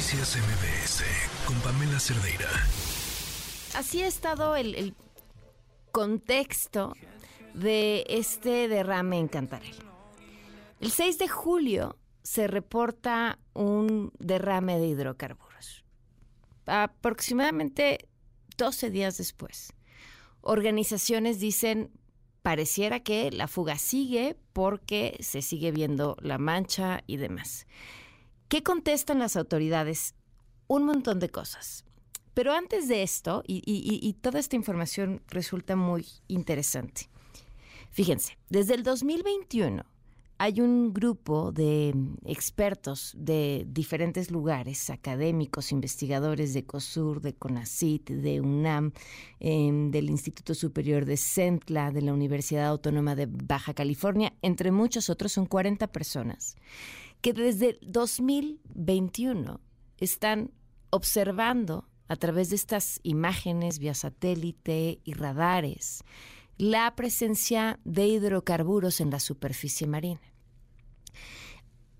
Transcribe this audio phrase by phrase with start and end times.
[0.00, 1.04] Noticias MBS
[1.44, 2.48] con Pamela Cerdeira.
[3.74, 4.94] Así ha estado el,
[5.92, 6.94] contexto
[7.52, 9.76] de este derrame en Cantarel.
[10.80, 15.84] El 6 de julio se reporta un derrame de hidrocarburos.
[16.64, 18.08] Aproximadamente
[18.56, 19.74] 12 días después,
[20.40, 21.90] organizaciones dicen,
[22.40, 27.66] pareciera que la fuga sigue porque se sigue viendo la mancha y demás.
[28.50, 30.16] ¿Qué contestan las autoridades?
[30.66, 31.84] Un montón de cosas.
[32.34, 37.02] Pero antes de esto, y, toda esta información resulta muy interesante.
[37.92, 39.84] Fíjense, desde el 2021
[40.38, 41.94] hay un grupo de
[42.24, 48.92] expertos de diferentes lugares, académicos, investigadores de COSUR, de CONACIT, de UNAM,
[49.38, 55.08] em, del Instituto Superior de CENTLA, de la Universidad Autónoma de Baja California, entre muchos
[55.08, 56.56] otros, son 40 personas,
[57.20, 59.60] que desde 2021
[59.98, 60.52] están
[60.90, 66.02] observando a través de estas imágenes vía satélite y radares
[66.60, 70.20] la presencia de hidrocarburos en la superficie marina.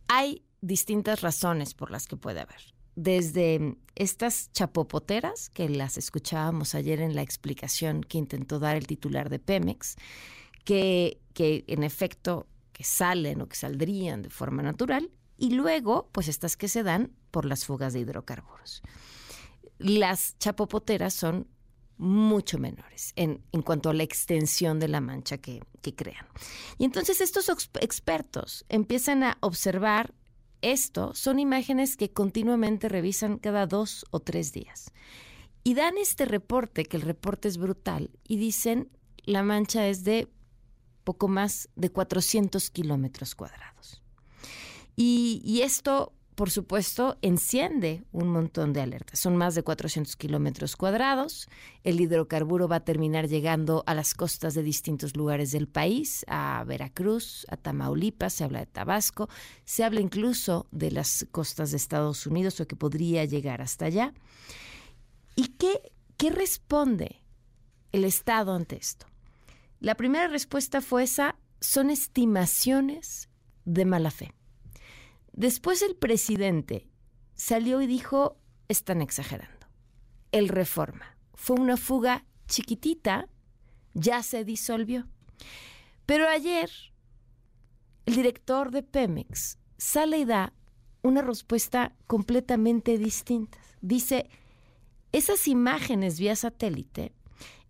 [0.09, 2.61] Hay distintas razones por las que puede haber.
[2.95, 9.31] Desde estas chapopoteras, que las escuchábamos ayer en la explicación que intentó dar el titular
[9.31, 9.97] de Pemex,
[10.65, 12.47] que, que en efecto
[12.81, 17.13] que salen o que saldrían de forma natural, y luego, pues estas que se dan
[17.31, 18.81] por las fugas de hidrocarburos.
[19.77, 21.47] Las chapopoteras son
[21.99, 26.25] mucho menores en, en, cuanto a la extensión de la mancha que, que crean.
[26.79, 27.51] Y entonces estos
[27.83, 30.15] expertos empiezan a observar
[30.63, 34.91] esto, son imágenes que continuamente revisan cada dos o tres días.
[35.65, 38.89] Y dan este reporte, que el reporte es brutal, y dicen
[39.27, 40.29] la mancha es de
[41.11, 44.01] poco más de 400 kilómetros cuadrados.
[44.95, 49.19] Y, esto por supuesto, enciende un montón de alertas.
[49.19, 51.49] Son más de 400 kilómetros cuadrados.
[51.83, 56.63] El hidrocarburo va a terminar llegando a las costas de distintos lugares del país, a
[56.65, 59.29] Veracruz, a Tamaulipas, se habla de Tabasco,
[59.65, 64.15] se habla incluso de las costas de Estados Unidos o que podría llegar hasta allá.
[65.35, 67.21] ¿Y qué, qué responde
[67.91, 69.11] el Estado ante esto?
[69.81, 73.31] La primera respuesta fue esa, son estimaciones
[73.65, 74.35] de mala fe.
[75.33, 76.87] Después el presidente
[77.35, 78.39] salió y dijo,
[78.69, 79.67] están exagerando.
[80.33, 83.29] El reforma fue una fuga chiquitita,
[83.95, 85.09] ya se disolvió.
[86.05, 86.71] Pero ayer
[88.05, 90.53] el director de Pemex sale y da
[91.03, 93.59] una respuesta completamente distinta.
[93.81, 94.29] Dice,
[95.13, 97.15] esas imágenes vía satélite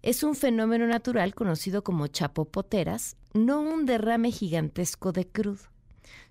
[0.02, 5.62] es un fenómeno natural conocido como chapopoteras, no un derrame gigantesco de crudo.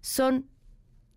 [0.02, 0.48] Son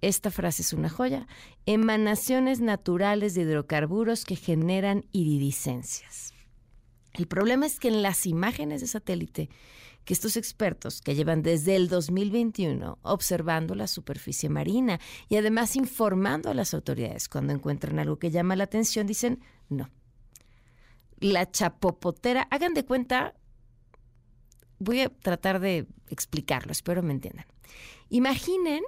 [0.03, 1.29] esta frase es una joya,
[1.65, 6.35] emanaciones naturales de hidrocarburos que generan iridiscencias.
[7.15, 9.49] El problema es que en las imágenes de satélite
[10.05, 14.99] que estos expertos que llevan desde el 2021 observando la superficie marina
[15.29, 19.39] y además informando a las autoridades cuando encuentran algo que llama la atención, dicen
[19.69, 19.89] no.
[21.23, 23.35] La chapopotera, hagan de cuenta,
[24.79, 27.47] voy a tratar de explicarlo, espero me entiendan.
[28.09, 28.83] Imaginen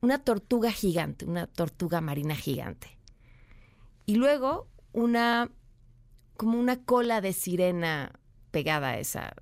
[0.00, 2.98] una tortuga gigante, una tortuga marina gigante.
[4.04, 5.50] Y luego una,
[6.36, 8.18] como una cola de sirena
[8.50, 9.34] pegada a esa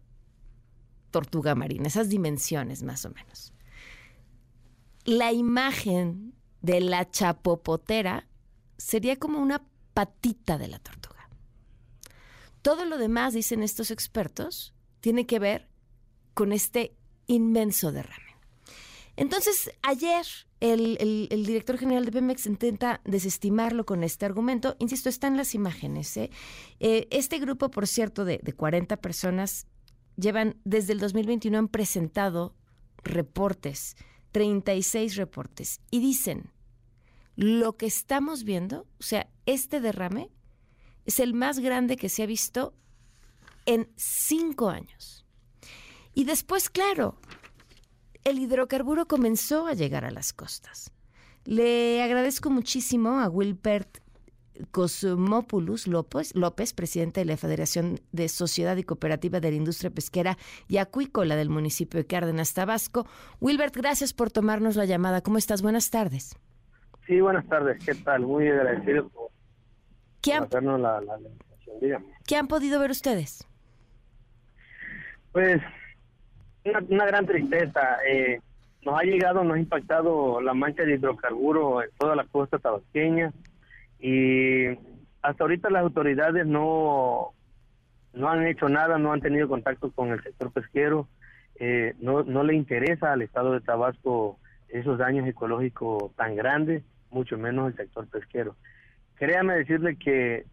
[1.10, 3.52] tortuga marina, esas dimensiones más o menos.
[5.04, 8.28] La imagen de la chapopotera
[8.76, 9.64] sería como una
[9.94, 10.99] patita de la tortuga.
[12.62, 15.68] Todo lo demás, dicen estos expertos, tiene que ver
[16.34, 16.94] con este
[17.26, 18.30] inmenso derrame.
[19.16, 20.24] Entonces, ayer
[20.60, 24.76] el, director general de Pemex intenta desestimarlo con este argumento.
[24.78, 26.16] Insisto, están las imágenes.
[26.16, 26.30] ¿eh?
[26.80, 29.66] Eh, este grupo, por cierto, de, de 40 personas,
[30.16, 32.54] llevan desde el 2021 han presentado
[33.02, 33.96] reportes,
[34.32, 36.50] 36 reportes, y dicen,
[37.36, 40.30] lo que estamos viendo, o sea, este derrame,
[41.04, 42.74] es el más grande que se ha visto
[43.66, 45.24] en cinco años.
[46.14, 47.16] Y después, claro,
[48.24, 50.92] el hidrocarburo comenzó a llegar a las costas.
[51.44, 53.98] Le agradezco muchísimo a Wilbert
[54.70, 60.36] Cosmopoulos López, López, presidente de la Federación de Sociedad y Cooperativa de la Industria Pesquera
[60.68, 63.06] y Acuícola del municipio de Cárdenas, Tabasco.
[63.40, 65.22] Wilbert, gracias por tomarnos la llamada.
[65.22, 65.62] ¿Cómo estás?
[65.62, 66.36] Buenas tardes.
[67.06, 67.82] Sí, buenas tardes.
[67.84, 68.22] ¿Qué tal?
[68.22, 69.29] Muy agradecido por,
[70.22, 71.18] ¿Qué han, la, la,
[72.26, 73.46] ¿Qué han podido ver ustedes?
[75.32, 75.60] Pues
[76.64, 77.98] una, gran tristeza.
[78.06, 78.40] Eh,
[78.84, 83.32] nos ha llegado, nos ha impactado la mancha de hidrocarburo en toda la costa tabasqueña
[83.98, 84.68] y
[85.22, 87.32] hasta ahorita las autoridades no,
[88.14, 91.08] no han hecho nada, no han tenido contacto con el sector pesquero,
[91.56, 94.38] eh, no, no le interesa al estado de Tabasco
[94.68, 98.56] esos daños ecológicos tan grandes, mucho menos el sector pesquero.
[99.20, 100.46] Créame decirle que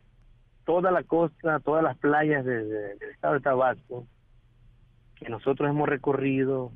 [0.65, 4.05] toda la costa, todas las playas del estado de Tabasco,
[5.15, 6.73] que nosotros hemos recorrido,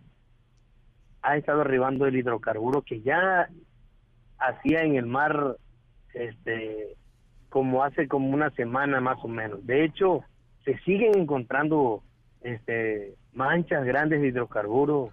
[1.22, 3.50] ha estado arribando el hidrocarburo que ya
[4.40, 5.58] hacía en el mar
[6.14, 6.96] este
[7.50, 9.66] como hace como una semana más o menos.
[9.68, 10.24] De hecho,
[10.64, 12.04] se siguen encontrando
[12.40, 15.10] este manchas grandes de hidrocarburo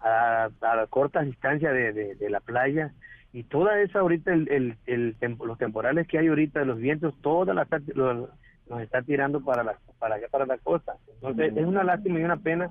[0.00, 2.92] a, a cortas distancias de, de, la playa
[3.32, 7.66] y toda esa ahorita el, el, los temporales que hay ahorita los vientos toda la
[7.94, 8.28] los,
[8.68, 12.24] nos está tirando para la para allá para la costa entonces es una lástima y
[12.24, 12.70] una pena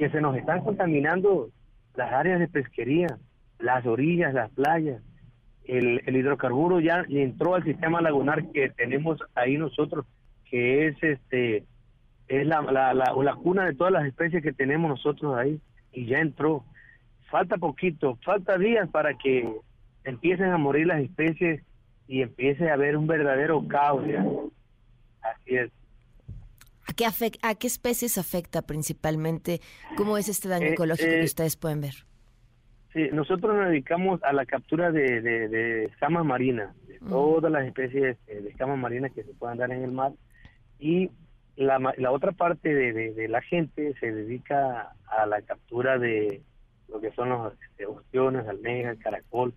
[0.00, 1.50] que se nos están contaminando
[1.94, 3.18] las áreas de pesquería,
[3.58, 5.02] las orillas, las playas.
[5.64, 10.06] El, el hidrocarburo ya entró al sistema lagunar que tenemos ahí nosotros,
[10.46, 11.64] que es este
[12.28, 15.60] es la, la, la, cuna de todas las especies que tenemos nosotros ahí,
[15.92, 16.64] y ya entró.
[17.30, 19.52] Falta poquito, falta días para que
[20.04, 21.62] empiecen a morir las especies
[22.06, 24.04] y empiece a haber un verdadero caos.
[25.22, 25.70] Así es.
[26.86, 27.06] ¿A qué,
[27.42, 29.60] ¿A qué especies afecta principalmente?
[29.96, 31.94] ¿Cómo es este daño eh, ecológico que eh, ustedes pueden ver?
[32.92, 37.08] Sí, nosotros nos dedicamos a la captura de, de, escamas marinas, de mm.
[37.08, 40.12] todas las especies de escamas marinas que se puedan dar en el mar.
[40.80, 41.10] Y
[41.54, 46.42] la, la otra parte de, la gente se dedica a la captura de
[46.88, 49.54] lo que son los este, ostiones, almejas, caracol.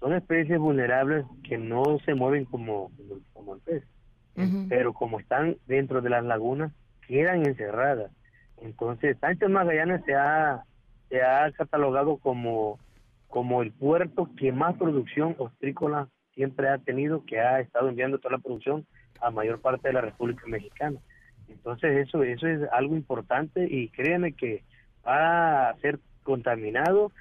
[0.00, 2.90] Son especies vulnerables que no se mueven como,
[3.32, 3.84] como el pez
[4.68, 6.72] pero como están dentro de las lagunas,
[7.06, 8.10] quedan encerradas.
[8.60, 10.64] Entonces, Sánchez Magallanes se ha,
[11.08, 12.78] se ha catalogado como,
[13.28, 18.36] como el puerto que más producción ostrícola siempre ha tenido, que ha estado enviando toda
[18.36, 18.86] la producción
[19.20, 20.98] a mayor parte de la República Mexicana.
[21.48, 24.64] Entonces, eso, eso es algo importante y créanme que
[25.06, 27.12] va a ser contaminado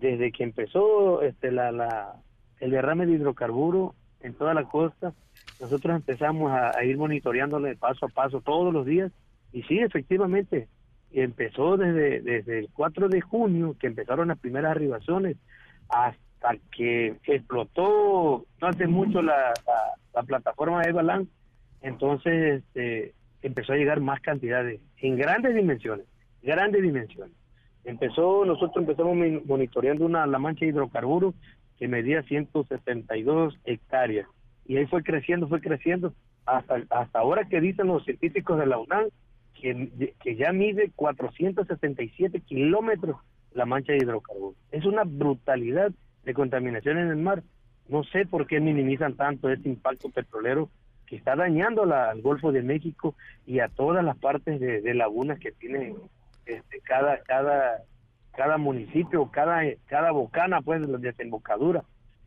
[0.00, 2.16] desde que empezó este la, la
[2.60, 5.14] el derrame de hidrocarburo en toda la costa
[5.60, 9.10] nosotros empezamos a, ir monitoreándole paso a paso todos los días
[9.52, 10.68] y sí, efectivamente,
[11.10, 15.36] empezó desde, desde el 4 de junio, que empezaron las primeras arribaciones,
[15.88, 19.52] hasta que explotó no hace mucho la,
[20.14, 21.28] la, plataforma de Balán,
[21.80, 26.06] entonces este, empezó a llegar más cantidades, en grandes dimensiones,
[26.42, 27.34] grandes dimensiones.
[27.88, 31.34] Empezó, nosotros empezamos monitoreando una la mancha de hidrocarburos
[31.78, 34.28] que medía 172 hectáreas
[34.66, 36.12] y ahí fue creciendo, fue creciendo,
[36.44, 39.06] hasta, hasta ahora que dicen los científicos de la UNAM
[39.54, 43.16] que, que ya mide 467 kilómetros
[43.54, 44.58] la mancha de hidrocarburos.
[44.70, 45.90] Es una brutalidad
[46.24, 47.42] de contaminación en el mar.
[47.88, 50.68] No sé por qué minimizan tanto este impacto petrolero
[51.06, 53.14] que está dañando al Golfo de México
[53.46, 55.94] y a todas las partes de, lagunas que tiene
[56.48, 57.82] este, cada cada
[58.36, 61.84] cada municipio, cada cada bocana pues de desembocadura.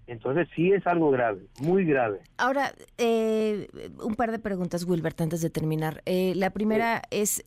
[0.08, 2.20] Entonces sí es algo grave, muy grave.
[2.38, 3.70] Ahora, eh,
[4.04, 6.02] un par de preguntas, Wilbert, antes de terminar.
[6.06, 7.46] Eh, la primera es,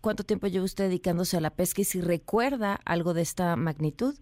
[0.00, 4.14] ¿cuánto tiempo lleva usted dedicándose a la pesca y si recuerda algo de esta magnitud?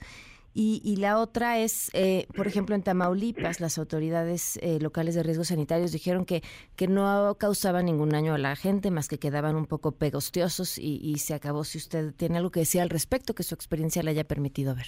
[0.59, 5.93] Y, la otra es, eh, por ejemplo, en Tamaulipas, las autoridades locales de riesgos sanitarios
[5.93, 6.41] dijeron que,
[6.77, 10.99] que no causaba ningún daño a la gente, más que quedaban un poco pegostiosos y,
[11.03, 11.63] y se acabó.
[11.65, 14.87] Si usted tiene algo que decir al respecto, que su experiencia le haya permitido ver.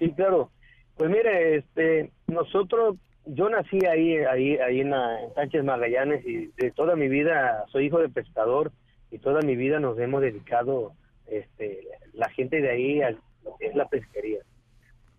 [0.00, 0.50] Sí, claro.
[0.96, 4.92] Pues mire, este, nosotros, yo nací ahí, ahí, ahí en,
[5.34, 8.72] Sánchez Magallanes y de toda mi vida soy hijo de pescador
[9.10, 10.92] y toda mi vida nos hemos dedicado,
[11.26, 11.80] este,
[12.12, 13.16] la gente de ahí a
[13.58, 14.40] es la pesquería.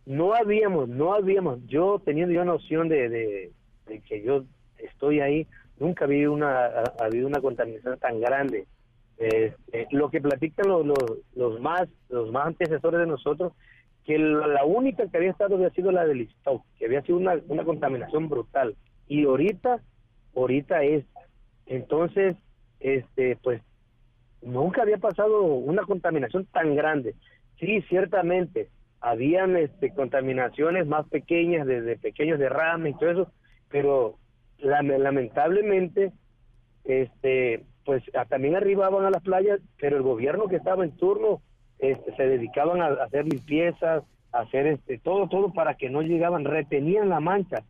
[0.05, 3.51] No habíamos, no habíamos, yo teniendo yo noción de, de,
[4.07, 4.45] que yo
[4.77, 5.47] estoy ahí,
[5.79, 6.69] nunca había una,
[7.23, 8.65] una contaminación tan grande.
[9.17, 13.53] Este, lo que platican los, los, los más, los más antecesores de nosotros
[14.05, 17.39] que la única que había estado había sido la del stock, que había sido una,
[17.47, 18.75] una contaminación brutal.
[19.07, 19.81] Y ahorita,
[20.35, 21.05] ahorita es.
[21.67, 22.35] Entonces,
[22.79, 23.61] este, pues,
[24.41, 27.15] nunca había pasado una contaminación tan grande.
[27.61, 28.69] Sí, ciertamente,
[29.01, 33.31] habían este, contaminaciones más pequeñas, desde pequeños derrames y todo eso,
[33.69, 34.17] pero
[34.57, 36.11] lamentablemente,
[36.85, 41.41] este, pues también arribaban a las playas, pero el gobierno que estaba en turno
[41.77, 46.45] este, se dedicaban a, hacer limpiezas, a hacer este, todo, todo para que no llegaban,
[46.45, 47.63] retenían la mancha,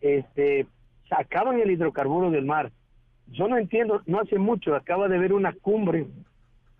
[0.00, 0.66] este,
[1.08, 2.72] sacaban el hidrocarburo del mar.
[3.28, 6.06] Yo no entiendo, no hace mucho, acaba de ver una cumbre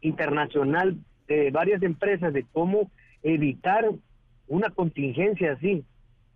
[0.01, 0.97] internacional
[1.37, 2.91] de varias empresas de cómo
[3.23, 3.91] evitar
[4.49, 5.85] una contingencia así.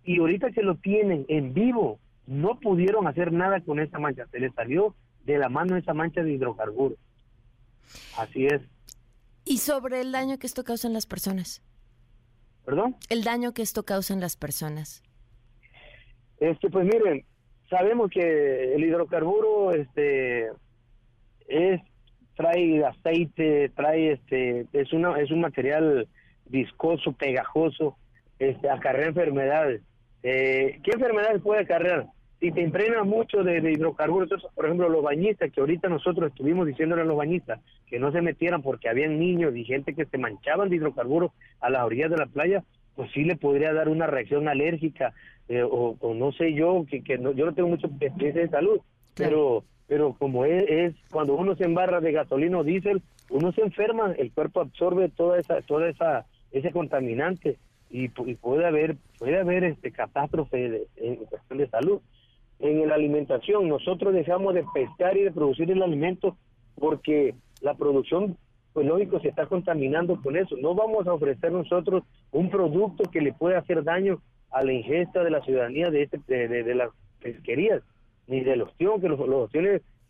[0.03, 4.25] Y ahorita que lo tienen en vivo, no pudieron hacer nada con esa mancha.
[4.31, 6.97] Se les salió de la mano esa mancha de hidrocarburos.
[8.17, 8.61] Así es.
[9.45, 11.61] ¿Y sobre el daño que esto causa en las personas?
[12.65, 12.95] ¿Perdón?
[13.09, 15.03] El daño que esto causa en las personas.
[16.39, 17.25] Este, pues miren,
[17.69, 20.47] sabemos que el hidrocarburo, este,
[21.47, 21.81] es
[22.37, 26.07] trae aceite, trae este, es una, es un material
[26.45, 27.97] viscoso, pegajoso,
[28.39, 29.81] este, acarrea enfermedades.
[30.21, 32.05] Eh, ¿Qué enfermedades puede acarrear?
[32.39, 37.01] Si te impregnas mucho de, hidrocarburos, por ejemplo, los bañistas, que ahorita nosotros estuvimos diciéndole
[37.01, 40.69] a los bañistas que no se metieran porque habían niños y gente que se manchaban
[40.69, 42.63] de hidrocarburos a las orillas de la playa,
[42.95, 45.13] pues sí le podría dar una reacción alérgica
[45.49, 48.79] eh, o, no sé yo, que, que no, yo no tengo mucha experiencia de salud,
[49.15, 54.13] pero pero como es, cuando uno se embarra de gasolina o diésel, uno se enferma,
[54.17, 57.57] el cuerpo absorbe toda esa toda esa ese contaminante
[57.89, 62.01] y, puede haber puede haber este catástrofe en cuestión de salud.
[62.59, 66.35] En la alimentación nosotros dejamos de pescar y de producir el alimento
[66.75, 68.37] porque la producción
[68.73, 70.55] pues lógico se está contaminando con eso.
[70.57, 75.23] No vamos a ofrecer nosotros un producto que le pueda hacer daño a la ingesta
[75.23, 76.89] de la ciudadanía de, este, de, de las
[77.19, 77.81] pesquerías
[78.27, 79.49] ni del ostión, que los, los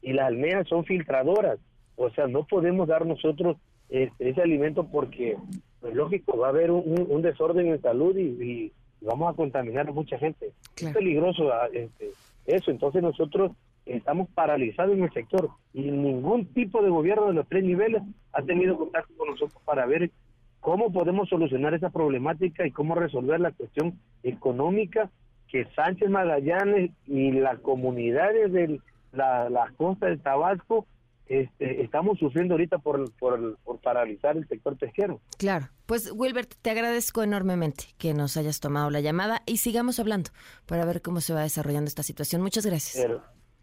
[0.01, 1.59] y las almejas son filtradoras.
[1.95, 3.57] O sea, no podemos dar nosotros
[3.89, 5.38] este, ese alimento porque,
[5.79, 8.71] pues lógico, va a haber un, desorden en salud y,
[9.01, 10.51] vamos a contaminar a mucha gente.
[10.75, 12.12] Es peligroso ah, este,
[12.45, 12.71] eso.
[12.71, 13.51] Entonces nosotros
[13.86, 18.01] estamos paralizados en el sector y ningún tipo de gobierno de los tres niveles
[18.33, 20.12] ha tenido contacto con nosotros para ver
[20.59, 25.09] cómo podemos solucionar esa problemática y cómo resolver la cuestión económica
[25.51, 28.80] que Sánchez Magallanes y las comunidades de
[29.13, 30.86] la, la costa del Tabasco
[31.27, 35.20] este, estamos sufriendo ahorita por, por, por, paralizar el sector pesquero.
[35.38, 40.30] Claro, pues Wilbert, te agradezco enormemente que nos hayas tomado la llamada y sigamos hablando
[40.66, 42.42] para ver cómo se va desarrollando esta situación.
[42.42, 43.06] Muchas gracias.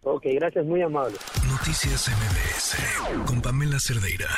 [0.03, 1.17] ok, gracias, muy amable.
[1.49, 4.29] Noticias MBS con Pamela Cerdeira.